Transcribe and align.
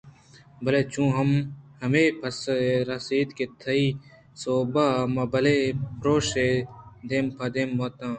بلے 0.63 0.81
چُوداں 0.91 1.13
ہم 1.17 1.29
ہمے 1.81 2.03
پسّہ 2.19 2.53
ئے 2.63 2.71
رَست 2.87 3.29
کہ 3.37 3.45
تئی 3.61 3.83
سَوَب 4.41 4.73
ءَ 4.83 5.11
ما 5.13 5.23
بلاہیں 5.31 5.75
پرٛوشے 5.99 6.47
ءِ 6.57 6.67
دیمپان 7.07 7.67
بُوتاں 7.77 8.09